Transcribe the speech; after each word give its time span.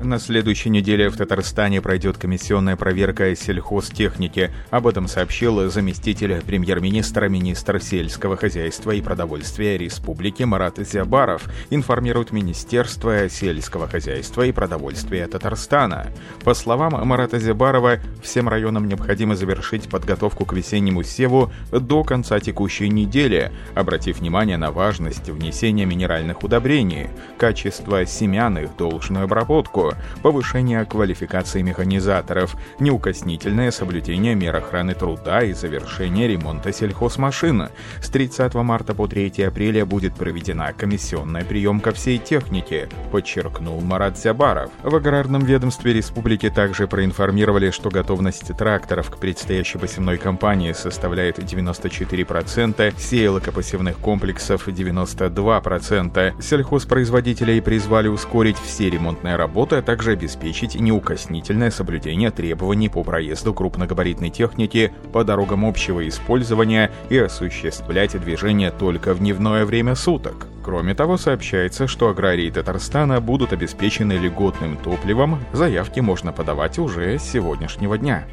На 0.00 0.20
следующей 0.20 0.70
неделе 0.70 1.10
в 1.10 1.16
Татарстане 1.16 1.82
пройдет 1.82 2.18
комиссионная 2.18 2.76
проверка 2.76 3.34
сельхозтехники. 3.34 4.52
Об 4.70 4.86
этом 4.86 5.08
сообщил 5.08 5.68
заместитель 5.70 6.40
премьер-министра, 6.40 7.28
министр 7.28 7.82
сельского 7.82 8.36
хозяйства 8.36 8.92
и 8.92 9.00
продовольствия 9.02 9.76
Республики 9.76 10.44
Марат 10.44 10.78
Зябаров, 10.78 11.48
информирует 11.70 12.30
Министерство 12.30 13.28
сельского 13.28 13.88
хозяйства 13.88 14.42
и 14.42 14.52
продовольствия 14.52 15.26
Татарстана. 15.26 16.06
По 16.44 16.54
словам 16.54 16.92
Марата 17.06 17.40
Зябарова, 17.40 17.98
всем 18.22 18.48
районам 18.48 18.86
необходимо 18.86 19.34
завершить 19.34 19.88
подготовку 19.90 20.44
к 20.44 20.52
весеннему 20.52 21.02
севу 21.02 21.50
до 21.72 22.04
конца 22.04 22.38
текущей 22.38 22.88
недели, 22.88 23.50
обратив 23.74 24.20
внимание 24.20 24.58
на 24.58 24.70
важность 24.70 25.28
внесения 25.28 25.86
минеральных 25.86 26.44
удобрений, 26.44 27.08
качество 27.36 28.06
семян, 28.06 28.58
их 28.58 28.76
должную 28.76 29.24
обработку, 29.24 29.87
повышение 30.22 30.84
квалификации 30.84 31.62
механизаторов, 31.62 32.56
неукоснительное 32.78 33.70
соблюдение 33.70 34.34
мер 34.34 34.56
охраны 34.56 34.94
труда 34.94 35.42
и 35.42 35.52
завершение 35.52 36.28
ремонта 36.28 36.72
сельхозмашин. 36.72 37.68
С 38.00 38.08
30 38.10 38.54
марта 38.54 38.94
по 38.94 39.06
3 39.06 39.42
апреля 39.44 39.84
будет 39.84 40.14
проведена 40.14 40.72
комиссионная 40.72 41.44
приемка 41.44 41.92
всей 41.92 42.18
техники, 42.18 42.88
подчеркнул 43.10 43.80
Марат 43.80 44.18
Зябаров. 44.18 44.70
В 44.82 44.94
аграрном 44.94 45.44
ведомстве 45.44 45.92
республики 45.92 46.50
также 46.50 46.86
проинформировали, 46.86 47.70
что 47.70 47.90
готовность 47.90 48.56
тракторов 48.56 49.10
к 49.10 49.18
предстоящей 49.18 49.78
посевной 49.78 50.18
кампании 50.18 50.72
составляет 50.72 51.38
94%, 51.38 52.94
сеялок 52.98 53.48
и 53.48 53.50
посевных 53.50 53.98
комплексов 53.98 54.68
92%. 54.68 56.42
Сельхозпроизводителей 56.42 57.60
призвали 57.62 58.08
ускорить 58.08 58.58
все 58.58 58.90
ремонтные 58.90 59.36
работы, 59.36 59.77
а 59.78 59.82
также 59.82 60.12
обеспечить 60.12 60.74
неукоснительное 60.74 61.70
соблюдение 61.70 62.30
требований 62.30 62.88
по 62.88 63.02
проезду 63.02 63.54
крупногабаритной 63.54 64.30
техники 64.30 64.92
по 65.12 65.24
дорогам 65.24 65.64
общего 65.64 66.06
использования 66.06 66.90
и 67.08 67.18
осуществлять 67.18 68.20
движение 68.20 68.70
только 68.70 69.14
в 69.14 69.20
дневное 69.20 69.64
время 69.64 69.94
суток. 69.94 70.46
Кроме 70.62 70.94
того, 70.94 71.16
сообщается, 71.16 71.86
что 71.86 72.08
аграрии 72.10 72.50
Татарстана 72.50 73.22
будут 73.22 73.54
обеспечены 73.54 74.12
льготным 74.12 74.76
топливом, 74.76 75.38
заявки 75.52 76.00
можно 76.00 76.30
подавать 76.30 76.78
уже 76.78 77.18
с 77.18 77.22
сегодняшнего 77.22 77.96
дня. 77.96 78.26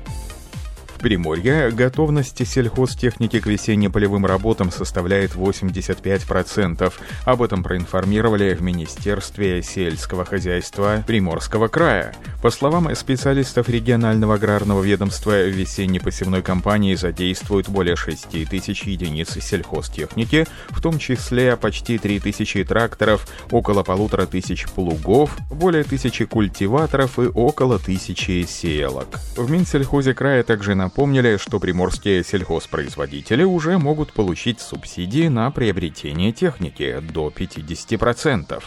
Приморье 0.99 1.71
готовность 1.71 2.47
сельхозтехники 2.47 3.39
к 3.39 3.45
весенне-полевым 3.45 4.25
работам 4.25 4.71
составляет 4.71 5.35
85%. 5.35 6.93
Об 7.25 7.41
этом 7.41 7.63
проинформировали 7.63 8.53
в 8.53 8.61
Министерстве 8.61 9.61
сельского 9.61 10.25
хозяйства 10.25 11.03
Приморского 11.05 11.67
края. 11.67 12.13
По 12.45 12.51
словам 12.51 12.93
специалистов 12.93 13.69
регионального 13.69 14.35
аграрного 14.35 14.83
ведомства, 14.83 15.31
в 15.31 15.49
весенней 15.49 15.99
посевной 15.99 16.43
кампании 16.43 16.93
задействуют 16.93 17.69
более 17.69 17.95
6 17.95 18.47
тысяч 18.47 18.83
единиц 18.83 19.43
сельхозтехники, 19.43 20.45
в 20.69 20.79
том 20.79 20.99
числе 20.99 21.57
почти 21.57 21.97
3 21.97 22.19
тысячи 22.19 22.63
тракторов, 22.63 23.27
около 23.49 23.81
полутора 23.81 24.27
тысяч 24.27 24.67
плугов, 24.67 25.35
более 25.49 25.83
тысячи 25.83 26.25
культиваторов 26.25 27.17
и 27.17 27.23
около 27.23 27.79
тысячи 27.79 28.45
сеялок. 28.47 29.07
В 29.35 29.49
Минсельхозе 29.49 30.13
края 30.13 30.43
также 30.43 30.75
напомнили, 30.75 31.37
что 31.37 31.59
приморские 31.59 32.23
сельхозпроизводители 32.23 33.43
уже 33.43 33.79
могут 33.79 34.13
получить 34.13 34.61
субсидии 34.61 35.29
на 35.29 35.49
приобретение 35.49 36.31
техники 36.31 37.01
до 37.11 37.29
50%. 37.35 38.61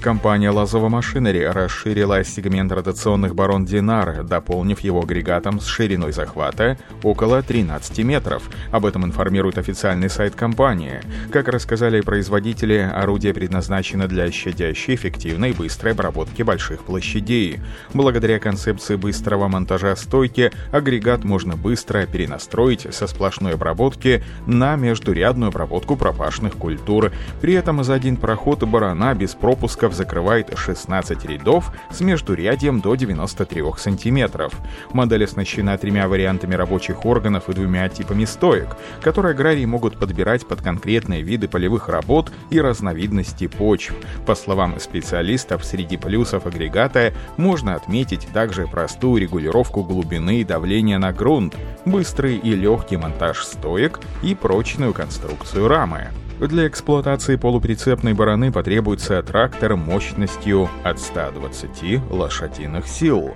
Компания 0.00 0.48
«Лазова 0.48 0.88
Машинери» 0.88 1.44
расширила 1.44 2.24
сегмент 2.24 2.72
ротационных 2.72 3.34
барон 3.34 3.66
«Динар», 3.66 4.24
дополнив 4.24 4.80
его 4.80 5.02
агрегатом 5.02 5.60
с 5.60 5.66
шириной 5.66 6.12
захвата 6.12 6.78
около 7.02 7.42
13 7.42 7.98
метров. 7.98 8.48
Об 8.72 8.86
этом 8.86 9.04
информирует 9.04 9.58
официальный 9.58 10.08
сайт 10.08 10.34
компании. 10.34 11.00
Как 11.30 11.48
рассказали 11.48 12.00
производители, 12.00 12.78
орудие 12.78 13.34
предназначено 13.34 14.08
для 14.08 14.32
щадящей, 14.32 14.94
эффективной 14.94 15.50
и 15.50 15.52
быстрой 15.52 15.92
обработки 15.92 16.42
больших 16.42 16.84
площадей. 16.84 17.60
Благодаря 17.92 18.38
концепции 18.38 18.96
быстрого 18.96 19.48
монтажа 19.48 19.94
стойки, 19.96 20.50
агрегат 20.72 21.24
можно 21.24 21.56
быстро 21.56 22.06
перенастроить 22.06 22.86
со 22.94 23.06
сплошной 23.06 23.52
обработки 23.52 24.24
на 24.46 24.76
междурядную 24.76 25.48
обработку 25.48 25.94
пропашных 25.96 26.54
культур. 26.54 27.12
При 27.42 27.52
этом 27.52 27.84
за 27.84 27.92
один 27.92 28.16
проход 28.16 28.64
барана 28.64 29.14
без 29.14 29.34
пропуска 29.34 29.89
рядов 29.90 29.94
закрывает 29.94 30.56
16 30.56 31.24
рядов 31.26 31.72
с 31.90 32.00
междурядьем 32.00 32.80
до 32.80 32.94
93 32.94 33.62
сантиметров. 33.76 34.52
Модель 34.92 35.24
оснащена 35.24 35.76
тремя 35.78 36.08
вариантами 36.08 36.54
рабочих 36.54 37.04
органов 37.04 37.48
и 37.48 37.52
двумя 37.52 37.88
типами 37.88 38.24
стоек, 38.24 38.76
которые 39.02 39.32
аграрии 39.32 39.66
могут 39.66 39.98
подбирать 39.98 40.46
под 40.46 40.62
конкретные 40.62 41.22
виды 41.22 41.48
полевых 41.48 41.88
работ 41.88 42.32
и 42.50 42.60
разновидности 42.60 43.48
почв. 43.48 43.94
По 44.26 44.34
словам 44.34 44.78
специалистов, 44.80 45.64
среди 45.64 45.96
плюсов 45.96 46.46
агрегата 46.46 47.12
можно 47.36 47.74
отметить 47.74 48.28
также 48.32 48.66
простую 48.66 49.20
регулировку 49.20 49.82
глубины 49.82 50.40
и 50.40 50.44
давления 50.44 50.98
на 50.98 51.12
грунт, 51.12 51.56
быстрый 51.84 52.36
и 52.36 52.54
легкий 52.54 52.96
монтаж 52.96 53.44
стоек 53.44 54.00
и 54.22 54.34
прочную 54.34 54.92
конструкцию 54.92 55.68
рамы. 55.68 56.08
Для 56.48 56.66
эксплуатации 56.66 57.36
полуприцепной 57.36 58.14
бараны 58.14 58.50
потребуется 58.50 59.22
трактор 59.22 59.76
мощностью 59.76 60.70
от 60.82 60.98
120 60.98 62.10
лошадиных 62.10 62.88
сил. 62.88 63.34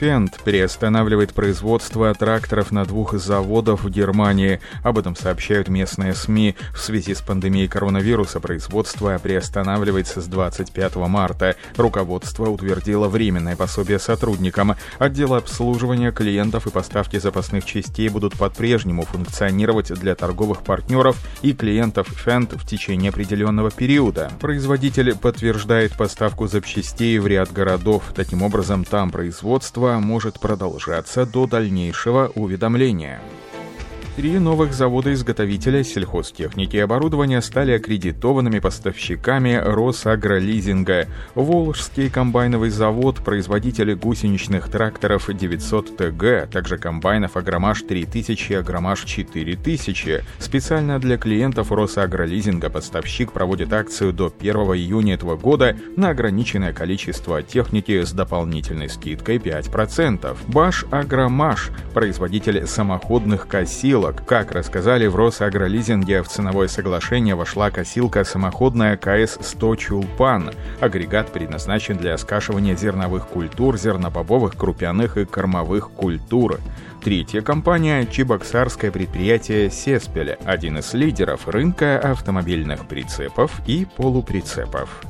Фенд 0.00 0.40
приостанавливает 0.44 1.34
производство 1.34 2.14
тракторов 2.14 2.72
на 2.72 2.86
двух 2.86 3.12
заводах 3.18 3.84
в 3.84 3.90
Германии. 3.90 4.58
Об 4.82 4.96
этом 4.96 5.14
сообщают 5.14 5.68
местные 5.68 6.14
СМИ. 6.14 6.56
В 6.72 6.78
связи 6.78 7.14
с 7.14 7.20
пандемией 7.20 7.68
коронавируса 7.68 8.40
производство 8.40 9.18
приостанавливается 9.22 10.22
с 10.22 10.24
25 10.24 10.96
марта. 10.96 11.54
Руководство 11.76 12.48
утвердило 12.48 13.08
временное 13.08 13.56
пособие 13.56 13.98
сотрудникам. 13.98 14.74
Отделы 14.98 15.36
обслуживания 15.36 16.12
клиентов 16.12 16.66
и 16.66 16.70
поставки 16.70 17.18
запасных 17.18 17.66
частей 17.66 18.08
будут 18.08 18.38
по-прежнему 18.38 19.02
функционировать 19.02 19.92
для 19.92 20.14
торговых 20.14 20.62
партнеров 20.62 21.18
и 21.42 21.52
клиентов 21.52 22.08
Фенд 22.24 22.54
в 22.54 22.66
течение 22.66 23.10
определенного 23.10 23.70
периода. 23.70 24.32
Производитель 24.40 25.14
подтверждает 25.14 25.92
поставку 25.92 26.46
запчастей 26.46 27.18
в 27.18 27.26
ряд 27.26 27.52
городов. 27.52 28.14
Таким 28.16 28.42
образом, 28.42 28.86
там 28.86 29.10
производство 29.10 29.89
может 29.98 30.38
продолжаться 30.38 31.26
до 31.26 31.46
дальнейшего 31.46 32.30
уведомления. 32.34 33.20
Три 34.16 34.38
новых 34.40 34.74
завода-изготовителя 34.74 35.84
сельхозтехники 35.84 36.76
и 36.76 36.80
оборудования 36.80 37.40
стали 37.40 37.72
аккредитованными 37.72 38.58
поставщиками 38.58 39.54
Росагролизинга. 39.54 41.06
Волжский 41.36 42.10
комбайновый 42.10 42.70
завод, 42.70 43.20
производители 43.24 43.94
гусеничных 43.94 44.68
тракторов 44.68 45.30
900 45.32 45.96
ТГ, 45.96 46.50
также 46.50 46.76
комбайнов 46.76 47.36
Агромаш 47.36 47.82
3000 47.82 48.52
и 48.52 48.54
Агромаш 48.56 49.04
4000. 49.04 50.24
Специально 50.40 50.98
для 50.98 51.16
клиентов 51.16 51.70
Росагролизинга 51.70 52.68
поставщик 52.68 53.30
проводит 53.30 53.72
акцию 53.72 54.12
до 54.12 54.34
1 54.36 54.54
июня 54.56 55.14
этого 55.14 55.36
года 55.36 55.76
на 55.96 56.10
ограниченное 56.10 56.72
количество 56.72 57.44
техники 57.44 58.02
с 58.02 58.10
дополнительной 58.12 58.88
скидкой 58.88 59.36
5%. 59.36 60.36
Баш 60.48 60.84
Агромаш, 60.90 61.70
производитель 61.94 62.66
самоходных 62.66 63.46
косилок, 63.46 63.99
косилок. 64.00 64.24
Как 64.26 64.52
рассказали 64.52 65.06
в 65.06 65.16
Росагролизинге, 65.16 66.22
в 66.22 66.28
ценовое 66.28 66.68
соглашение 66.68 67.34
вошла 67.34 67.70
косилка 67.70 68.24
самоходная 68.24 68.96
КС-100 68.96 69.76
«Чулпан». 69.76 70.50
Агрегат 70.80 71.30
предназначен 71.32 71.96
для 71.96 72.16
скашивания 72.18 72.76
зерновых 72.76 73.26
культур, 73.26 73.76
зернобобовых, 73.78 74.56
крупяных 74.56 75.16
и 75.16 75.24
кормовых 75.24 75.90
культур. 75.90 76.58
Третья 77.02 77.40
компания– 77.40 78.06
чебоксарское 78.10 78.90
предприятие 78.90 79.70
«Сеспель», 79.70 80.36
один 80.44 80.78
из 80.78 80.92
лидеров 80.94 81.48
рынка 81.48 81.98
автомобильных 81.98 82.86
прицепов 82.86 83.60
и 83.66 83.86
полуприцепов. 83.96 85.02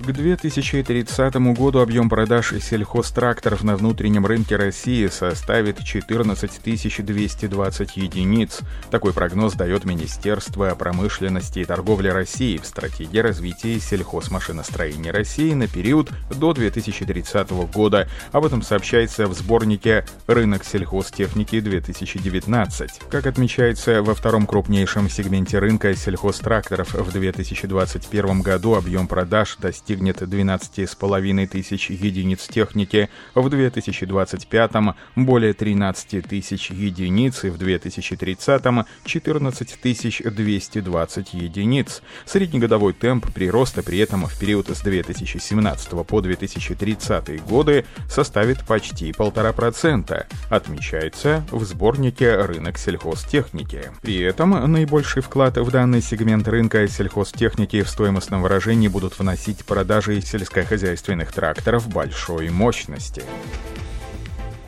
К 0.00 0.12
2030 0.12 1.34
году 1.56 1.80
объем 1.80 2.08
продаж 2.08 2.54
сельхозтракторов 2.62 3.64
на 3.64 3.74
внутреннем 3.74 4.26
рынке 4.26 4.54
России 4.54 5.08
составит 5.08 5.82
14 5.82 7.04
220 7.04 7.96
единиц. 7.96 8.60
Такой 8.92 9.12
прогноз 9.12 9.54
дает 9.54 9.84
Министерство 9.84 10.72
промышленности 10.76 11.58
и 11.58 11.64
торговли 11.64 12.06
России 12.08 12.58
в 12.58 12.64
стратегии 12.64 13.18
развития 13.18 13.80
сельхозмашиностроения 13.80 15.12
России 15.12 15.52
на 15.52 15.66
период 15.66 16.12
до 16.30 16.52
2030 16.52 17.50
года. 17.72 18.08
Об 18.30 18.44
этом 18.44 18.62
сообщается 18.62 19.26
в 19.26 19.34
сборнике 19.34 20.04
«Рынок 20.28 20.64
сельхозтехники-2019». 20.64 23.08
Как 23.10 23.26
отмечается 23.26 24.04
во 24.04 24.14
втором 24.14 24.46
крупнейшем 24.46 25.10
сегменте 25.10 25.58
рынка 25.58 25.96
сельхозтракторов 25.96 26.94
в 26.94 27.10
2021 27.10 28.42
году 28.42 28.76
объем 28.76 29.08
продаж 29.08 29.56
достиг 29.60 29.87
достигнет 29.88 30.20
12,5 30.20 31.46
тысяч 31.46 31.88
единиц 31.88 32.46
техники, 32.46 33.08
в 33.34 33.48
2025 33.48 34.70
более 35.16 35.54
13 35.54 36.28
тысяч 36.28 36.70
единиц 36.70 37.44
и 37.44 37.48
в 37.48 37.56
2030 37.56 38.62
14 39.04 39.80
220 40.24 41.34
единиц. 41.34 42.02
Среднегодовой 42.26 42.92
темп 42.92 43.32
прироста 43.32 43.82
при 43.82 43.98
этом 43.98 44.26
в 44.26 44.38
период 44.38 44.68
с 44.68 44.82
2017 44.82 45.90
по 46.06 46.20
2030 46.20 47.44
годы 47.44 47.86
составит 48.10 48.66
почти 48.66 49.12
1,5%, 49.12 50.26
отмечается 50.50 51.44
в 51.50 51.64
сборнике 51.64 52.36
«Рынок 52.36 52.76
сельхозтехники». 52.76 53.90
При 54.02 54.18
этом 54.18 54.50
наибольший 54.70 55.22
вклад 55.22 55.56
в 55.56 55.70
данный 55.70 56.02
сегмент 56.02 56.46
рынка 56.46 56.86
сельхозтехники 56.88 57.82
в 57.82 57.88
стоимостном 57.88 58.42
выражении 58.42 58.88
будут 58.88 59.18
вносить 59.18 59.64
продажей 59.78 60.20
сельскохозяйственных 60.20 61.30
тракторов 61.30 61.86
большой 61.88 62.50
мощности. 62.50 63.22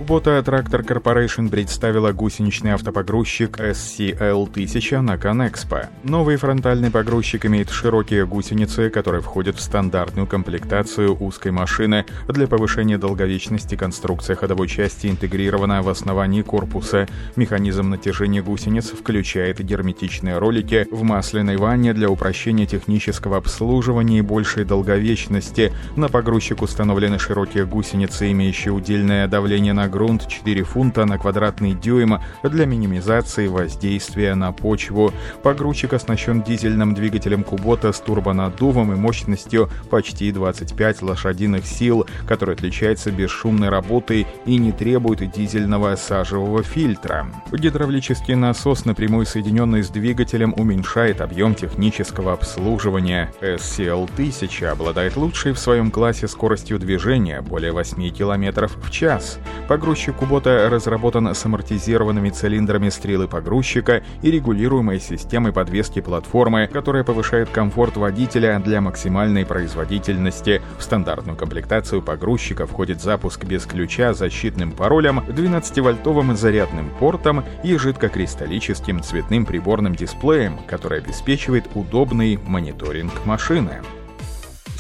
Kubota 0.01 0.43
Tractor 0.43 0.83
Corporation 0.83 1.51
представила 1.51 2.13
гусеничный 2.13 2.71
автопогрузчик 2.71 3.61
SCL-1000 3.61 5.03
на 5.03 5.17
Conexpo. 5.17 5.89
Новый 6.05 6.37
фронтальный 6.37 6.91
погрузчик 6.91 7.45
имеет 7.45 7.69
широкие 7.69 8.27
гусеницы, 8.27 8.89
которые 8.89 9.21
входят 9.21 9.57
в 9.57 9.61
стандартную 9.61 10.27
комплектацию 10.27 11.15
узкой 11.23 11.53
машины. 11.53 12.07
Для 12.29 12.47
повышения 12.47 12.97
долговечности 12.97 13.75
конструкция 13.75 14.37
ходовой 14.37 14.69
части 14.69 15.07
интегрирована 15.07 15.83
в 15.83 15.91
основании 15.91 16.41
корпуса. 16.41 17.07
Механизм 17.37 17.91
натяжения 17.91 18.43
гусениц 18.43 18.87
включает 18.87 19.61
герметичные 19.61 20.39
ролики 20.39 20.89
в 20.91 21.03
масляной 21.03 21.59
ванне 21.59 21.93
для 21.93 22.09
упрощения 22.09 22.65
технического 22.65 23.37
обслуживания 23.37 24.21
и 24.21 24.23
большей 24.23 24.65
долговечности. 24.65 25.75
На 25.95 26.09
погрузчик 26.09 26.63
установлены 26.63 27.19
широкие 27.19 27.67
гусеницы, 27.67 28.31
имеющие 28.33 28.73
удельное 28.73 29.29
давление 29.29 29.75
на 29.75 29.90
грунт 29.91 30.27
4 30.29 30.63
фунта 30.63 31.05
на 31.05 31.19
квадратный 31.19 31.75
дюйм 31.75 32.19
для 32.43 32.67
минимизации 32.67 33.49
воздействия 33.49 34.35
на 34.35 34.53
почву. 34.53 35.13
Погрузчик 35.43 35.93
оснащен 35.93 36.43
дизельным 36.43 36.95
двигателем 36.95 37.45
Кубота 37.45 37.93
с 37.93 38.01
турбонаддувом 38.01 38.93
и 38.93 38.97
мощностью 38.97 39.69
почти 39.91 40.33
25 40.33 41.03
лошадиных 41.03 41.67
сил, 41.67 42.07
который 42.27 42.55
отличается 42.55 43.11
бесшумной 43.11 43.69
работой 43.69 44.27
и 44.47 44.57
не 44.57 44.73
требует 44.73 45.31
дизельного 45.31 45.97
сажевого 45.97 46.63
фильтра. 46.63 47.27
Гидравлический 47.53 48.35
насос, 48.35 48.85
напрямую 48.85 49.27
соединенный 49.27 49.83
с 49.83 49.89
двигателем, 49.89 50.55
уменьшает 50.57 51.21
объем 51.21 51.55
технического 51.55 52.33
обслуживания. 52.33 53.33
SCL-1000 53.41 54.67
обладает 54.67 55.17
лучшей 55.17 55.53
в 55.53 55.59
своем 55.59 55.91
классе 55.91 56.29
скоростью 56.29 56.79
движения, 56.79 57.41
более 57.41 57.73
8 57.73 58.11
км 58.11 58.69
в 58.69 58.91
час. 58.91 59.39
Погрузчик 59.81 60.15
Кубота 60.17 60.69
разработан 60.69 61.35
с 61.35 61.43
амортизированными 61.47 62.29
цилиндрами 62.29 62.91
стрелы 62.91 63.27
погрузчика 63.27 64.03
и 64.21 64.31
регулируемой 64.31 65.01
системой 65.01 65.55
подвески 65.55 66.03
платформы, 66.03 66.69
которая 66.71 67.03
повышает 67.03 67.49
комфорт 67.49 67.97
водителя 67.97 68.61
для 68.63 68.83
максимальной 68.83 69.47
производительности. 69.47 70.61
В 70.79 70.83
стандартную 70.83 71.39
комплектацию 71.39 72.03
погрузчика 72.03 72.67
входит 72.67 73.01
запуск 73.01 73.47
без 73.47 73.65
ключа, 73.65 74.13
защитным 74.13 74.73
паролем, 74.73 75.21
12-вольтовым 75.21 76.37
зарядным 76.37 76.91
портом 77.01 77.43
и 77.65 77.75
жидкокристаллическим 77.79 79.03
цветным 79.03 79.47
приборным 79.47 79.95
дисплеем, 79.95 80.59
который 80.67 80.99
обеспечивает 80.99 81.65
удобный 81.75 82.39
мониторинг 82.47 83.25
машины. 83.25 83.81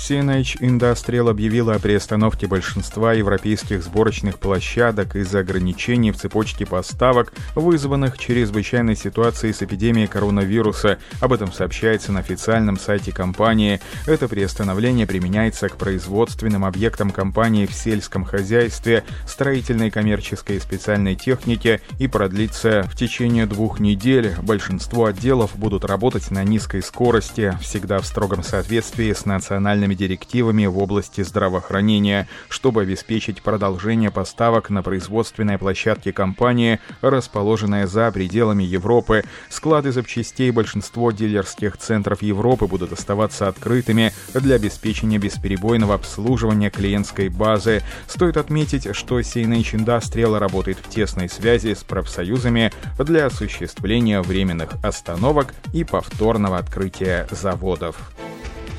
CNH 0.01 0.61
Industrial 0.61 1.29
объявила 1.29 1.75
о 1.75 1.79
приостановке 1.79 2.47
большинства 2.47 3.13
европейских 3.13 3.85
сборочных 3.85 4.39
площадок 4.39 5.15
из-за 5.15 5.41
ограничений 5.41 6.11
в 6.11 6.17
цепочке 6.17 6.65
поставок, 6.65 7.35
вызванных 7.55 8.17
чрезвычайной 8.17 8.97
ситуацией 8.97 9.53
с 9.53 9.63
эпидемией 9.63 10.09
коронавируса. 10.09 10.99
Об 11.21 11.35
этом 11.35 11.53
сообщается 11.53 12.13
на 12.13 12.21
официальном 12.21 12.79
сайте 12.79 13.13
компании. 13.13 13.81
Это 14.07 14.27
приостановление 14.27 15.07
применяется 15.07 15.69
к 15.69 15.77
производственным 15.77 16.65
объектам 16.65 17.11
компании 17.11 17.67
в 17.67 17.75
сельском 17.75 18.25
хозяйстве, 18.25 19.05
строительной, 19.27 19.91
коммерческой 19.91 20.57
и 20.57 20.61
специальной 20.61 21.15
технике 21.15 21.83
и 21.99 22.09
продлится 22.09 22.89
в 22.91 22.97
течение 22.97 23.45
двух 23.45 23.81
недель. 23.81 24.35
Большинство 24.43 25.05
отделов 25.05 25.57
будут 25.57 25.85
работать 25.85 26.31
на 26.31 26.43
низкой 26.43 26.83
скорости, 26.83 27.53
всегда 27.61 27.99
в 27.99 28.07
строгом 28.07 28.43
соответствии 28.43 29.13
с 29.13 29.27
национальными 29.27 29.90
национальными 29.91 29.95
директивами 29.95 30.67
в 30.67 30.79
области 30.79 31.23
здравоохранения, 31.23 32.29
чтобы 32.49 32.83
обеспечить 32.83 33.43
продолжение 33.43 34.11
поставок 34.11 34.71
на 34.71 34.83
производственной 34.83 35.59
площадке 35.59 36.13
компании, 36.13 36.79
расположенной 37.03 37.87
за 37.87 38.11
пределами 38.13 38.65
Европы. 38.65 39.23
Склады 39.49 39.93
запчастей 39.93 40.51
большинство 40.51 41.13
дилерских 41.13 41.77
центров 41.77 42.23
Европы 42.23 42.67
будут 42.67 42.93
оставаться 42.93 43.49
открытыми 43.49 44.13
для 44.35 44.57
обеспечения 44.57 45.19
бесперебойного 45.19 45.95
обслуживания 45.95 46.71
клиентской 46.71 47.29
базы. 47.29 47.83
Стоит 48.07 48.37
отметить, 48.37 48.95
что 48.95 49.21
CNH 49.21 49.75
Industrial 49.75 50.39
работает 50.39 50.79
в 50.79 50.89
тесной 50.89 51.29
связи 51.29 51.75
с 51.75 51.83
профсоюзами 51.83 52.73
для 52.99 53.27
осуществления 53.27 54.23
временных 54.23 54.71
остановок 54.83 55.55
и 55.73 55.85
повторного 55.85 56.59
открытия 56.59 57.27
заводов. 57.31 57.97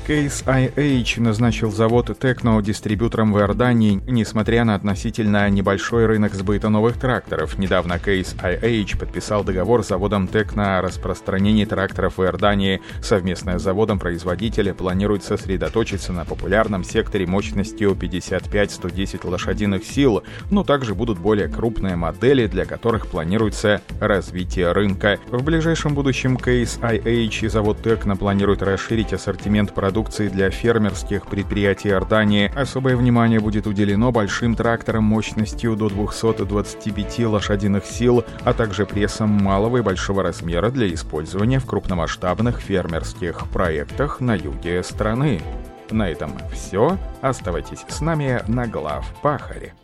Case 0.06 0.44
IH 0.46 1.20
назначил 1.20 1.70
завод 1.70 2.10
Текно 2.20 2.60
дистрибьютором 2.60 3.32
в 3.32 3.38
Иордании, 3.38 4.02
несмотря 4.08 4.64
на 4.64 4.74
относительно 4.74 5.48
небольшой 5.48 6.06
рынок 6.06 6.34
сбыта 6.34 6.70
новых 6.70 6.98
тракторов. 6.98 7.56
Недавно 7.56 7.94
Case 7.94 8.34
IH 8.36 8.98
подписал 8.98 9.44
договор 9.44 9.84
с 9.84 9.88
заводом 9.88 10.26
Текно 10.26 10.78
о 10.78 10.82
распространении 10.82 11.64
тракторов 11.64 12.18
в 12.18 12.22
Иордании. 12.24 12.82
Совместно 13.00 13.60
с 13.60 13.62
заводом 13.62 14.00
производителя 14.00 14.74
планирует 14.74 15.22
сосредоточиться 15.22 16.12
на 16.12 16.24
популярном 16.24 16.82
секторе 16.82 17.28
мощностью 17.28 17.92
55-110 17.92 19.28
лошадиных 19.28 19.84
сил, 19.84 20.24
но 20.50 20.64
также 20.64 20.96
будут 20.96 21.20
более 21.20 21.46
крупные 21.46 21.94
модели, 21.94 22.48
для 22.48 22.64
которых 22.64 23.06
планируется 23.06 23.82
развитие 24.00 24.72
рынка. 24.72 25.20
В 25.30 25.44
ближайшем 25.44 25.94
будущем 25.94 26.36
Case 26.38 26.80
IH 26.80 27.46
и 27.46 27.48
завод 27.48 27.78
Текно 27.84 28.16
планируют 28.16 28.62
расширить 28.62 29.12
ассортимент 29.12 29.72
продуктов 29.72 29.91
продукции 29.92 30.28
для 30.28 30.48
фермерских 30.48 31.26
предприятий 31.26 31.90
Иордании. 31.90 32.50
Особое 32.56 32.96
внимание 32.96 33.40
будет 33.40 33.66
уделено 33.66 34.10
большим 34.10 34.54
тракторам 34.54 35.04
мощностью 35.04 35.76
до 35.76 35.90
225 35.90 37.18
лошадиных 37.26 37.84
сил, 37.84 38.24
а 38.42 38.54
также 38.54 38.86
прессам 38.86 39.28
малого 39.28 39.76
и 39.76 39.82
большого 39.82 40.22
размера 40.22 40.70
для 40.70 40.90
использования 40.94 41.58
в 41.58 41.66
крупномасштабных 41.66 42.60
фермерских 42.60 43.46
проектах 43.48 44.20
на 44.20 44.34
юге 44.34 44.82
страны. 44.82 45.42
На 45.90 46.08
этом 46.08 46.32
все. 46.54 46.96
Оставайтесь 47.20 47.84
с 47.86 48.00
нами 48.00 48.40
на 48.48 48.66
глав 48.66 49.04
Пахаре. 49.20 49.74